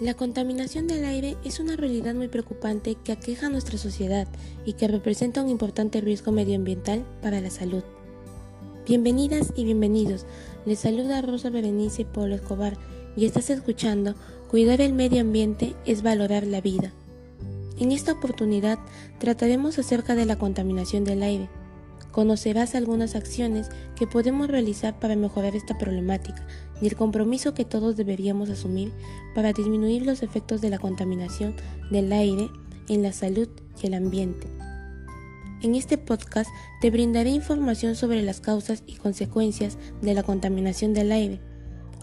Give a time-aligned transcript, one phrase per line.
[0.00, 4.26] La contaminación del aire es una realidad muy preocupante que aqueja a nuestra sociedad
[4.64, 7.82] y que representa un importante riesgo medioambiental para la salud.
[8.88, 10.24] Bienvenidas y bienvenidos.
[10.64, 12.78] Les saluda Rosa Berenice Polo Escobar
[13.14, 14.14] y estás escuchando
[14.48, 16.94] Cuidar el medio ambiente es valorar la vida.
[17.78, 18.78] En esta oportunidad
[19.18, 21.50] trataremos acerca de la contaminación del aire
[22.12, 26.46] conocerás algunas acciones que podemos realizar para mejorar esta problemática
[26.80, 28.92] y el compromiso que todos deberíamos asumir
[29.34, 31.54] para disminuir los efectos de la contaminación
[31.90, 32.48] del aire
[32.88, 33.48] en la salud
[33.82, 34.46] y el ambiente.
[35.62, 41.12] En este podcast te brindaré información sobre las causas y consecuencias de la contaminación del
[41.12, 41.38] aire,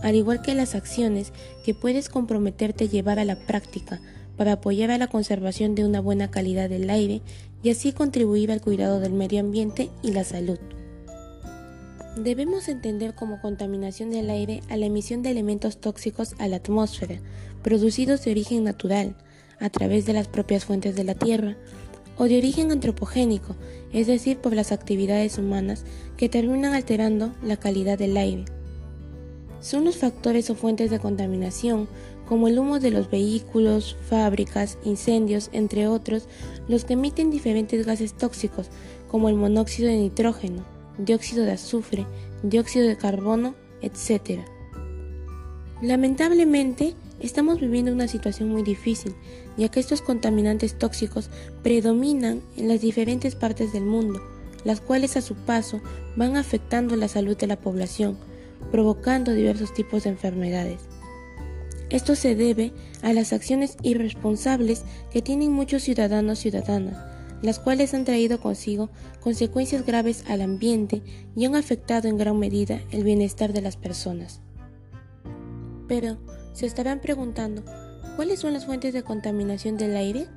[0.04, 1.34] al igual que las acciones
[1.66, 4.00] que puedes comprometerte a llevar a la práctica
[4.38, 7.22] para apoyar a la conservación de una buena calidad del aire
[7.64, 10.60] y así contribuir al cuidado del medio ambiente y la salud.
[12.16, 17.20] Debemos entender como contaminación del aire a la emisión de elementos tóxicos a la atmósfera,
[17.62, 19.16] producidos de origen natural,
[19.60, 21.58] a través de las propias fuentes de la Tierra,
[22.18, 23.56] o de origen antropogénico,
[23.94, 25.84] es decir, por las actividades humanas
[26.18, 28.46] que terminan alterando la calidad del aire.
[29.60, 31.88] Son los factores o fuentes de contaminación,
[32.28, 36.28] como el humo de los vehículos, fábricas, incendios, entre otros,
[36.68, 38.70] los que emiten diferentes gases tóxicos,
[39.08, 40.64] como el monóxido de nitrógeno,
[40.98, 42.06] dióxido de azufre,
[42.44, 44.42] dióxido de carbono, etc.
[45.82, 49.16] Lamentablemente, estamos viviendo una situación muy difícil,
[49.58, 51.30] ya que estos contaminantes tóxicos
[51.64, 54.22] predominan en las diferentes partes del mundo,
[54.66, 55.82] las cuales a su paso
[56.16, 58.18] van afectando la salud de la población,
[58.72, 60.87] provocando diversos tipos de enfermedades.
[61.90, 66.98] Esto se debe a las acciones irresponsables que tienen muchos ciudadanos ciudadanas,
[67.42, 68.90] las cuales han traído consigo
[69.22, 71.02] consecuencias graves al ambiente
[71.36, 74.42] y han afectado en gran medida el bienestar de las personas.
[75.88, 76.18] Pero,
[76.52, 77.64] se estarán preguntando,
[78.18, 80.28] ¿cuáles son las fuentes de contaminación del aire?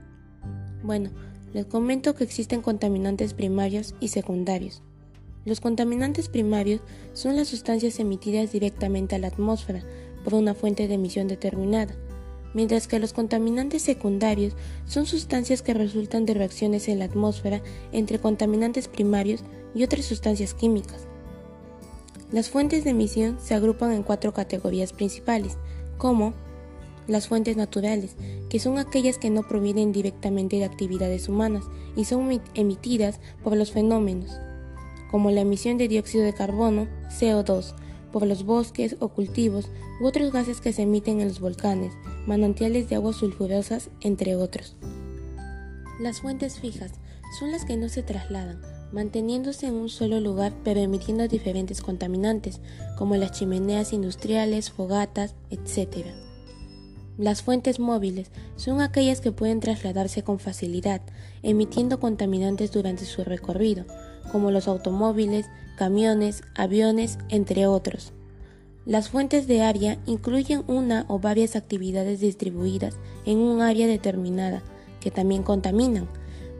[0.85, 1.11] Bueno,
[1.53, 4.83] les comento que existen contaminantes primarios y secundarios.
[5.45, 6.83] Los contaminantes primarios
[7.15, 9.83] son las sustancias emitidas directamente a la atmósfera
[10.25, 11.95] por una fuente de emisión determinada,
[12.55, 14.55] mientras que los contaminantes secundarios
[14.87, 19.43] son sustancias que resultan de reacciones en la atmósfera entre contaminantes primarios
[19.75, 21.07] y otras sustancias químicas.
[22.33, 25.59] Las fuentes de emisión se agrupan en cuatro categorías principales,
[25.99, 26.33] como
[27.09, 28.15] las fuentes naturales,
[28.49, 31.65] que son aquellas que no provienen directamente de actividades humanas
[31.97, 34.39] y son emitidas por los fenómenos
[35.11, 37.75] como la emisión de dióxido de carbono, CO2,
[38.11, 39.69] por los bosques o cultivos
[40.01, 41.93] u otros gases que se emiten en los volcanes,
[42.27, 44.77] manantiales de aguas sulfurosas, entre otros.
[46.01, 46.93] Las fuentes fijas
[47.39, 48.61] son las que no se trasladan,
[48.93, 52.61] manteniéndose en un solo lugar pero emitiendo diferentes contaminantes,
[52.97, 56.07] como las chimeneas industriales, fogatas, etc.
[57.19, 61.03] Las fuentes móviles son aquellas que pueden trasladarse con facilidad,
[61.43, 63.85] emitiendo contaminantes durante su recorrido,
[64.33, 65.47] como los automóviles,
[65.81, 68.13] camiones, aviones, entre otros.
[68.85, 74.63] Las fuentes de área incluyen una o varias actividades distribuidas en un área determinada
[75.01, 76.07] que también contaminan,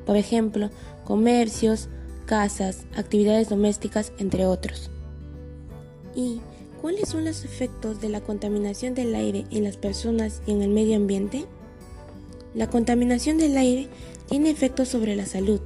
[0.07, 0.71] por ejemplo,
[1.05, 1.91] comercios,
[2.25, 4.91] casas, actividades domésticas, entre otros.
[6.15, 6.41] ¿Y
[6.81, 10.71] cuáles son los efectos de la contaminación del aire en las personas y en el
[10.71, 11.45] medio ambiente?
[12.55, 13.89] La contaminación del aire
[14.31, 15.61] tiene efectos sobre la salud,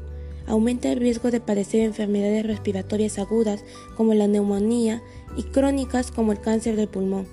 [0.47, 3.65] aumenta el riesgo de padecer enfermedades respiratorias agudas
[3.97, 5.03] como la neumonía
[5.37, 7.27] y crónicas como el cáncer del pulmón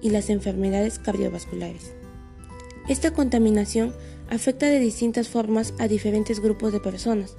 [0.00, 1.92] y las enfermedades cardiovasculares.
[2.88, 3.94] Esta contaminación
[4.30, 7.36] afecta de distintas formas a diferentes grupos de personas.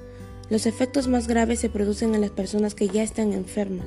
[0.50, 3.85] Los efectos más graves se producen en las personas que ya están enfermas.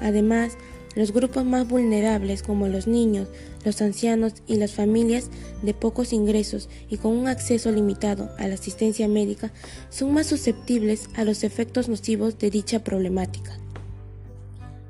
[0.00, 0.56] Además,
[0.94, 3.28] los grupos más vulnerables como los niños,
[3.64, 5.30] los ancianos y las familias
[5.62, 9.52] de pocos ingresos y con un acceso limitado a la asistencia médica
[9.90, 13.58] son más susceptibles a los efectos nocivos de dicha problemática.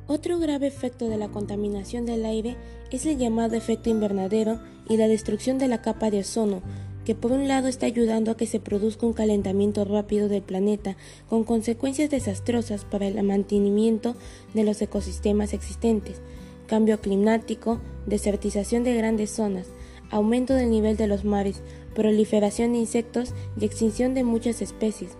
[0.07, 2.57] Otro grave efecto de la contaminación del aire
[2.91, 6.63] es el llamado efecto invernadero y la destrucción de la capa de ozono,
[7.05, 10.97] que por un lado está ayudando a que se produzca un calentamiento rápido del planeta
[11.29, 14.15] con consecuencias desastrosas para el mantenimiento
[14.55, 16.21] de los ecosistemas existentes,
[16.67, 19.67] cambio climático, desertización de grandes zonas,
[20.11, 21.63] aumento del nivel de los mares,
[21.95, 25.11] proliferación de insectos y extinción de muchas especies.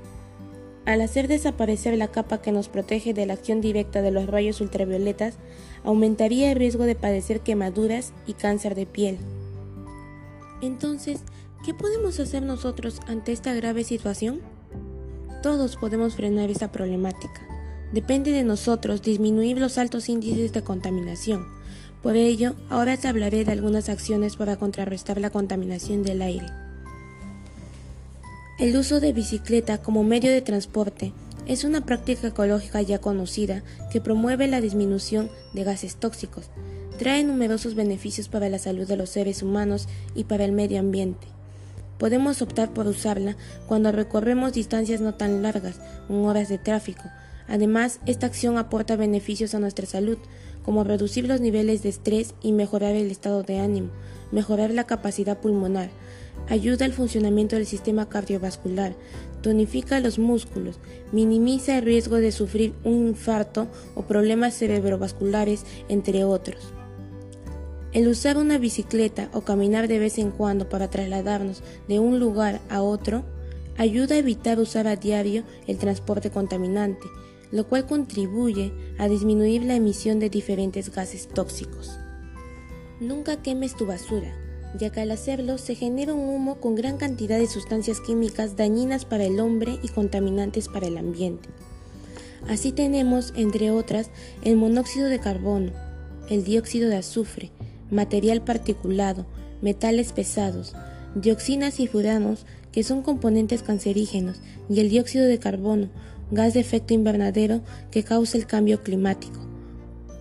[0.85, 4.61] Al hacer desaparecer la capa que nos protege de la acción directa de los rayos
[4.61, 5.37] ultravioletas,
[5.85, 9.19] aumentaría el riesgo de padecer quemaduras y cáncer de piel.
[10.61, 11.21] Entonces,
[11.65, 14.41] ¿Qué podemos hacer nosotros ante esta grave situación?
[15.45, 17.47] Todos podemos frenar esta problemática.
[17.93, 21.47] Depende de nosotros disminuir los altos índices de contaminación.
[22.03, 26.47] Por ello, ahora te hablaré de algunas acciones para contrarrestar la contaminación del aire.
[28.59, 31.13] El uso de bicicleta como medio de transporte
[31.47, 33.63] es una práctica ecológica ya conocida
[33.93, 36.51] que promueve la disminución de gases tóxicos,
[36.99, 39.87] trae numerosos beneficios para la salud de los seres humanos
[40.17, 41.29] y para el medio ambiente.
[42.03, 43.37] Podemos optar por usarla
[43.69, 45.79] cuando recorremos distancias no tan largas,
[46.09, 47.05] en horas de tráfico.
[47.47, 50.19] Además, esta acción aporta beneficios a nuestra salud,
[50.65, 53.91] como reducir los niveles de estrés y mejorar el estado de ánimo,
[54.33, 55.91] mejorar la capacidad pulmonar,
[56.49, 58.97] ayuda al funcionamiento del sistema cardiovascular,
[59.41, 60.81] tonifica los músculos,
[61.13, 66.75] minimiza el riesgo de sufrir un infarto o problemas cerebrovasculares, entre otros.
[67.93, 72.63] El usar una bicicleta o caminar de vez en cuando para trasladarnos de un lugar
[72.71, 73.23] a otro
[73.77, 77.07] ayuda a evitar usar a diario el transporte contaminante,
[77.51, 81.99] lo cual contribuye a disminuir la emisión de diferentes gases tóxicos.
[82.99, 84.35] Nunca quemes tu basura,
[84.79, 89.05] ya que al hacerlo se genera un humo con gran cantidad de sustancias químicas dañinas
[89.05, 91.51] para el hombre y contaminantes para el ambiente.
[92.49, 94.09] Así tenemos, entre otras,
[94.43, 95.73] el monóxido de carbono,
[96.31, 97.53] el dióxido de azufre,
[97.93, 99.27] material particulado,
[99.61, 100.75] metales pesados,
[101.15, 105.91] dioxinas y furanos, que son componentes cancerígenos, y el dióxido de carbono,
[106.31, 107.61] gas de efecto invernadero
[107.91, 109.47] que causa el cambio climático.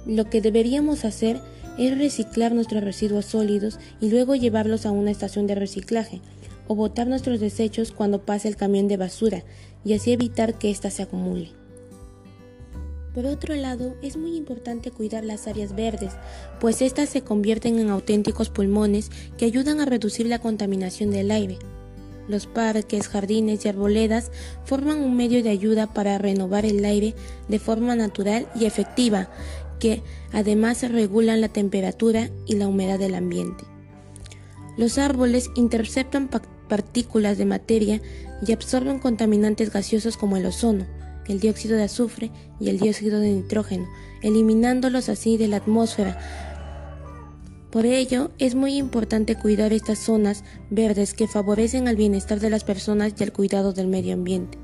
[0.06, 1.39] Lo que deberíamos hacer
[1.77, 6.21] es reciclar nuestros residuos sólidos y luego llevarlos a una estación de reciclaje,
[6.67, 9.44] o botar nuestros desechos cuando pase el camión de basura,
[9.85, 11.60] y así evitar que ésta se acumule.
[13.13, 16.13] Por otro lado, es muy importante cuidar las áreas verdes,
[16.61, 21.59] pues éstas se convierten en auténticos pulmones que ayudan a reducir la contaminación del aire.
[22.29, 24.31] Los parques, jardines y arboledas
[24.63, 27.13] forman un medio de ayuda para renovar el aire
[27.49, 29.29] de forma natural y efectiva,
[29.79, 33.65] que además regulan la temperatura y la humedad del ambiente.
[34.77, 36.29] Los árboles interceptan
[36.69, 38.01] partículas de materia
[38.47, 40.87] y absorben contaminantes gaseosos como el ozono,
[41.31, 43.87] el dióxido de azufre y el dióxido de nitrógeno,
[44.21, 46.19] eliminándolos así de la atmósfera.
[47.71, 52.65] Por ello, es muy importante cuidar estas zonas verdes que favorecen al bienestar de las
[52.65, 54.57] personas y al cuidado del medio ambiente.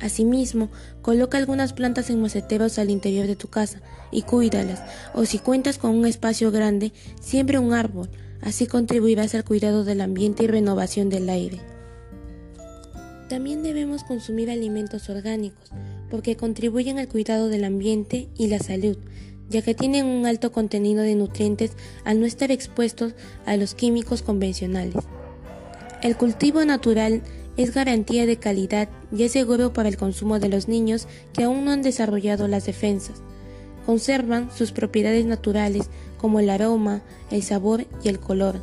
[0.00, 0.68] Asimismo,
[1.00, 3.80] coloca algunas plantas en maceteros al interior de tu casa
[4.10, 4.82] y cuídalas,
[5.14, 6.92] o si cuentas con un espacio grande,
[7.22, 8.10] siempre un árbol,
[8.42, 11.60] así contribuirás al cuidado del ambiente y renovación del aire.
[13.30, 15.70] También debemos consumir alimentos orgánicos,
[16.14, 18.96] porque contribuyen al cuidado del ambiente y la salud,
[19.50, 21.72] ya que tienen un alto contenido de nutrientes
[22.04, 23.14] al no estar expuestos
[23.46, 25.02] a los químicos convencionales.
[26.04, 27.20] El cultivo natural
[27.56, 31.64] es garantía de calidad y es seguro para el consumo de los niños que aún
[31.64, 33.20] no han desarrollado las defensas.
[33.84, 37.02] Conservan sus propiedades naturales como el aroma,
[37.32, 38.62] el sabor y el color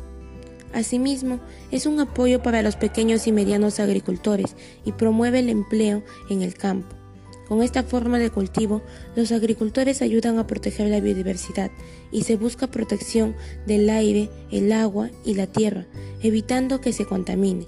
[0.72, 1.38] Asimismo,
[1.70, 4.56] es un apoyo para los pequeños y medianos agricultores
[4.86, 7.01] y promueve el empleo en el campo.
[7.48, 8.82] Con esta forma de cultivo,
[9.16, 11.70] los agricultores ayudan a proteger la biodiversidad
[12.10, 13.34] y se busca protección
[13.66, 15.86] del aire, el agua y la tierra,
[16.22, 17.66] evitando que se contamine.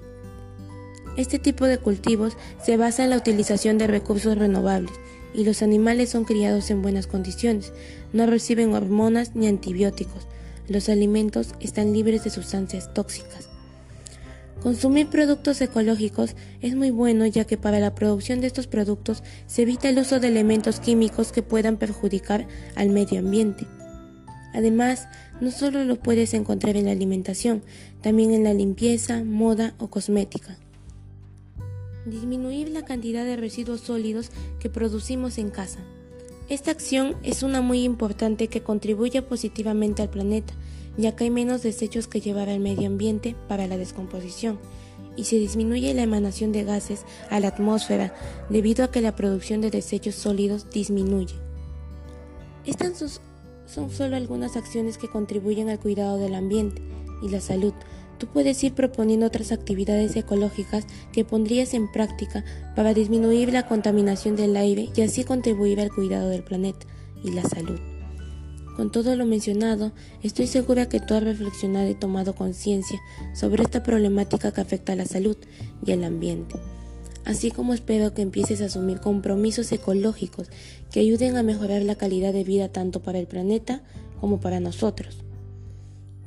[1.17, 4.91] Este tipo de cultivos se basa en la utilización de recursos renovables
[5.33, 7.73] y los animales son criados en buenas condiciones,
[8.11, 10.27] no reciben hormonas ni antibióticos,
[10.67, 13.54] los alimentos están libres de sustancias tóxicas.
[14.65, 19.61] Consumir productos ecológicos es muy bueno ya que para la producción de estos productos se
[19.61, 23.67] evita el uso de elementos químicos que puedan perjudicar al medio ambiente.
[24.55, 25.07] Además,
[25.39, 27.61] no solo lo puedes encontrar en la alimentación,
[28.01, 30.57] también en la limpieza, moda o cosmética.
[32.07, 35.77] Disminuir la cantidad de residuos sólidos que producimos en casa.
[36.49, 40.55] Esta acción es una muy importante que contribuye positivamente al planeta,
[40.97, 44.59] ya que hay menos desechos que llevar al medio ambiente para la descomposición
[45.17, 48.13] y se disminuye la emanación de gases a la atmósfera
[48.49, 51.35] debido a que la producción de desechos sólidos disminuye.
[52.65, 53.21] Estas
[53.65, 56.81] son solo algunas acciones que contribuyen al cuidado del ambiente
[57.21, 57.73] y la salud,
[58.17, 64.35] Tú puedes ir proponiendo otras actividades ecológicas que pondrías en práctica para disminuir la contaminación
[64.35, 66.85] del aire y así contribuir al cuidado del planeta
[67.23, 67.79] y la salud.
[68.75, 72.99] Con todo lo mencionado, estoy segura que tú has reflexionado y tomado conciencia
[73.33, 75.37] sobre esta problemática que afecta a la salud
[75.85, 76.55] y al ambiente,
[77.23, 80.49] así como espero que empieces a asumir compromisos ecológicos
[80.91, 83.81] que ayuden a mejorar la calidad de vida tanto para el planeta
[84.19, 85.19] como para nosotros.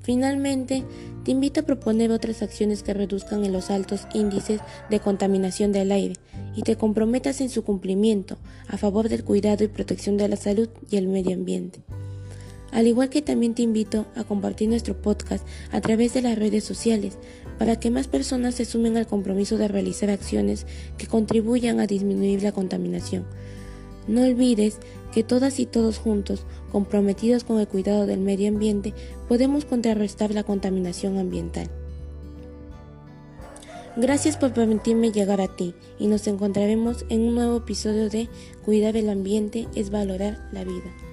[0.01, 0.85] Finalmente,
[1.25, 5.93] te invito a proponer otras acciones que reduzcan en los altos índices de contaminación del
[5.93, 6.15] aire
[6.57, 8.39] y te comprometas en su cumplimiento
[8.69, 11.83] a favor del cuidado y protección de la salud y el medio ambiente.
[12.71, 16.65] Al igual que también te invito a compartir nuestro podcast a través de las redes
[16.65, 17.17] sociales
[17.59, 22.43] para que más personas se sumen al compromiso de realizar acciones que contribuyan a disminuir
[22.43, 23.25] la contaminación.
[24.07, 24.79] No olvides
[25.13, 28.95] que todas y todos juntos, comprometidos con el cuidado del medio ambiente,
[29.29, 31.69] podemos contrarrestar la contaminación ambiental.
[33.97, 38.29] Gracias por permitirme llegar a ti y nos encontraremos en un nuevo episodio de
[38.65, 41.08] Cuidar el ambiente es valorar la vida.